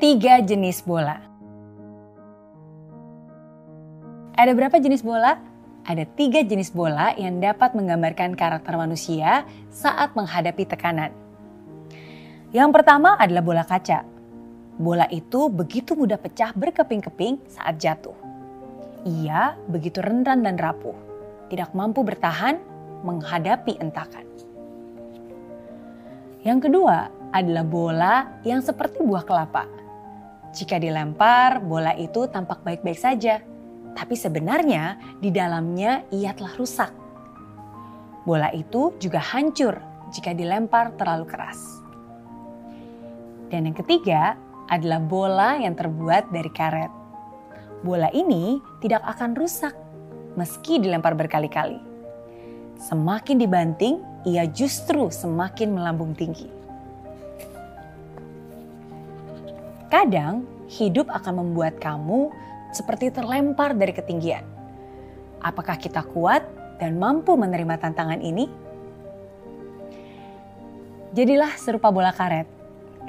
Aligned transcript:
Tiga 0.00 0.40
jenis 0.44 0.80
bola. 0.84 1.20
Ada 4.36 4.52
berapa 4.56 4.76
jenis 4.80 5.04
bola? 5.04 5.36
Ada 5.84 6.08
tiga 6.16 6.40
jenis 6.40 6.72
bola 6.72 7.12
yang 7.16 7.40
dapat 7.40 7.76
menggambarkan 7.76 8.32
karakter 8.36 8.76
manusia 8.80 9.44
saat 9.68 10.12
menghadapi 10.16 10.64
tekanan. 10.68 11.12
Yang 12.52 12.70
pertama 12.76 13.20
adalah 13.20 13.44
bola 13.44 13.64
kaca. 13.64 14.04
Bola 14.80 15.04
itu 15.12 15.52
begitu 15.52 15.92
mudah 15.92 16.16
pecah 16.16 16.56
berkeping-keping 16.56 17.44
saat 17.48 17.76
jatuh. 17.80 18.16
Ia 19.04 19.56
begitu 19.68 20.00
rentan 20.00 20.44
dan 20.44 20.56
rapuh, 20.56 21.09
tidak 21.50 21.74
mampu 21.74 22.06
bertahan 22.06 22.62
menghadapi 23.02 23.76
entakan. 23.82 24.24
Yang 26.46 26.70
kedua 26.70 27.10
adalah 27.34 27.64
bola 27.66 28.14
yang 28.46 28.64
seperti 28.64 29.04
buah 29.04 29.26
kelapa 29.26 29.80
jika 30.50 30.82
dilempar, 30.82 31.62
bola 31.62 31.94
itu 31.94 32.26
tampak 32.26 32.66
baik-baik 32.66 32.98
saja, 32.98 33.38
tapi 33.94 34.18
sebenarnya 34.18 34.98
di 35.22 35.30
dalamnya 35.30 36.02
ia 36.10 36.34
telah 36.34 36.58
rusak. 36.58 36.90
Bola 38.26 38.50
itu 38.50 38.90
juga 38.98 39.22
hancur 39.22 39.78
jika 40.10 40.34
dilempar 40.34 40.98
terlalu 40.98 41.24
keras. 41.30 41.58
Dan 43.46 43.70
yang 43.70 43.78
ketiga 43.78 44.34
adalah 44.66 44.98
bola 44.98 45.50
yang 45.62 45.78
terbuat 45.78 46.34
dari 46.34 46.50
karet. 46.50 46.90
Bola 47.86 48.10
ini 48.10 48.58
tidak 48.82 49.06
akan 49.06 49.38
rusak 49.38 49.72
meski 50.38 50.78
dilempar 50.78 51.16
berkali-kali. 51.18 51.78
Semakin 52.80 53.36
dibanting, 53.36 54.00
ia 54.24 54.44
justru 54.48 55.08
semakin 55.12 55.76
melambung 55.76 56.16
tinggi. 56.16 56.48
Kadang 59.90 60.46
hidup 60.70 61.10
akan 61.10 61.42
membuat 61.42 61.82
kamu 61.82 62.30
seperti 62.70 63.10
terlempar 63.10 63.74
dari 63.74 63.90
ketinggian. 63.90 64.46
Apakah 65.42 65.74
kita 65.74 66.06
kuat 66.06 66.46
dan 66.78 66.96
mampu 66.96 67.34
menerima 67.34 67.80
tantangan 67.82 68.22
ini? 68.22 68.46
Jadilah 71.10 71.50
serupa 71.58 71.90
bola 71.90 72.14
karet. 72.14 72.46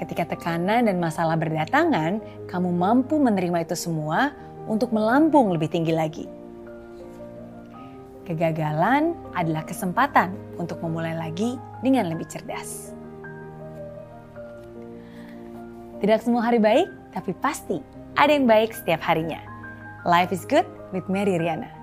Ketika 0.01 0.25
tekanan 0.33 0.89
dan 0.89 0.97
masalah 0.97 1.37
berdatangan, 1.37 2.17
kamu 2.49 2.69
mampu 2.73 3.21
menerima 3.21 3.61
itu 3.61 3.77
semua 3.77 4.33
untuk 4.65 4.89
melambung 4.89 5.53
lebih 5.53 5.69
tinggi 5.69 5.93
lagi. 5.93 6.40
Kegagalan 8.21 9.17
adalah 9.33 9.65
kesempatan 9.65 10.37
untuk 10.61 10.77
memulai 10.85 11.17
lagi 11.17 11.57
dengan 11.81 12.05
lebih 12.13 12.29
cerdas. 12.29 12.93
Tidak 16.01 16.19
semua 16.21 16.45
hari 16.45 16.61
baik, 16.61 16.89
tapi 17.17 17.33
pasti 17.41 17.81
ada 18.13 18.29
yang 18.29 18.45
baik 18.45 18.73
setiap 18.73 19.01
harinya. 19.01 19.41
Life 20.05 20.29
is 20.29 20.45
good 20.45 20.65
with 20.93 21.05
Mary 21.09 21.37
Riana. 21.37 21.80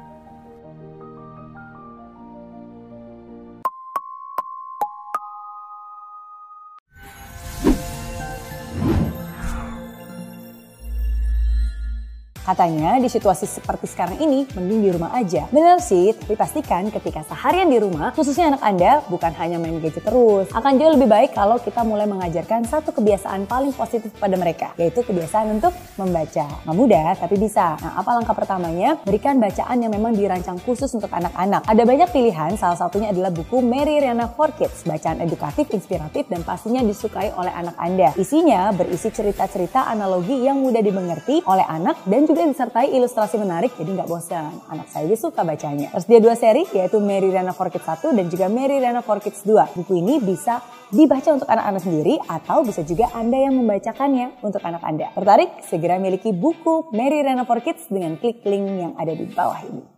Katanya 12.48 12.96
di 12.96 13.12
situasi 13.12 13.44
seperti 13.44 13.84
sekarang 13.92 14.24
ini 14.24 14.48
mending 14.56 14.80
di 14.80 14.88
rumah 14.88 15.12
aja. 15.12 15.44
Bener 15.52 15.84
sih, 15.84 16.16
tapi 16.16 16.32
pastikan 16.32 16.88
ketika 16.88 17.20
seharian 17.28 17.68
di 17.68 17.76
rumah, 17.76 18.08
khususnya 18.16 18.48
anak 18.48 18.64
Anda 18.64 19.04
bukan 19.04 19.36
hanya 19.36 19.60
main 19.60 19.76
gadget 19.84 20.00
terus. 20.00 20.48
Akan 20.56 20.80
jauh 20.80 20.96
lebih 20.96 21.12
baik 21.12 21.36
kalau 21.36 21.60
kita 21.60 21.84
mulai 21.84 22.08
mengajarkan 22.08 22.64
satu 22.64 22.96
kebiasaan 22.96 23.44
paling 23.44 23.76
positif 23.76 24.16
pada 24.16 24.32
mereka, 24.40 24.72
yaitu 24.80 25.04
kebiasaan 25.04 25.60
untuk 25.60 25.76
membaca. 26.00 26.48
Nggak 26.64 26.72
mudah, 26.80 27.08
tapi 27.20 27.36
bisa. 27.36 27.76
Nah, 27.84 28.00
apa 28.00 28.16
langkah 28.16 28.32
pertamanya? 28.32 28.96
Berikan 29.04 29.36
bacaan 29.36 29.84
yang 29.84 29.92
memang 29.92 30.16
dirancang 30.16 30.56
khusus 30.64 30.88
untuk 30.96 31.12
anak-anak. 31.12 31.68
Ada 31.68 31.84
banyak 31.84 32.08
pilihan, 32.16 32.56
salah 32.56 32.80
satunya 32.80 33.12
adalah 33.12 33.28
buku 33.28 33.60
Mary 33.60 34.00
Riana 34.00 34.24
for 34.24 34.56
Kids, 34.56 34.88
bacaan 34.88 35.20
edukatif, 35.20 35.68
inspiratif, 35.68 36.24
dan 36.32 36.40
pastinya 36.48 36.80
disukai 36.80 37.28
oleh 37.36 37.52
anak 37.52 37.76
Anda. 37.76 38.16
Isinya 38.16 38.72
berisi 38.72 39.12
cerita-cerita 39.12 39.84
analogi 39.84 40.48
yang 40.48 40.64
mudah 40.64 40.80
dimengerti 40.80 41.44
oleh 41.44 41.68
anak 41.68 42.00
dan 42.08 42.24
juga 42.24 42.37
juga 42.38 42.54
disertai 42.54 42.94
ilustrasi 42.94 43.34
menarik 43.34 43.74
jadi 43.74 43.98
nggak 43.98 44.06
bosan. 44.06 44.62
Anak 44.70 44.86
saya 44.94 45.10
suka 45.18 45.42
bacanya. 45.42 45.90
Terus 45.90 46.06
dia 46.06 46.22
dua 46.22 46.38
seri 46.38 46.62
yaitu 46.70 47.02
Mary 47.02 47.34
Riana 47.34 47.50
for 47.50 47.66
Kids 47.66 47.82
1 47.82 48.14
dan 48.14 48.30
juga 48.30 48.46
Mary 48.46 48.78
Riana 48.78 49.02
for 49.02 49.18
Kids 49.18 49.42
2. 49.42 49.74
Buku 49.74 49.98
ini 49.98 50.22
bisa 50.22 50.62
dibaca 50.94 51.34
untuk 51.34 51.50
anak-anak 51.50 51.82
sendiri 51.82 52.14
atau 52.30 52.62
bisa 52.62 52.86
juga 52.86 53.10
Anda 53.10 53.42
yang 53.42 53.58
membacakannya 53.58 54.38
untuk 54.46 54.62
anak 54.62 54.86
Anda. 54.86 55.10
Tertarik? 55.18 55.66
Segera 55.66 55.98
miliki 55.98 56.30
buku 56.30 56.94
Mary 56.94 57.26
Riana 57.26 57.42
for 57.42 57.58
Kids 57.58 57.90
dengan 57.90 58.14
klik 58.22 58.46
link 58.46 58.86
yang 58.86 58.94
ada 58.94 59.10
di 59.18 59.26
bawah 59.26 59.58
ini. 59.66 59.97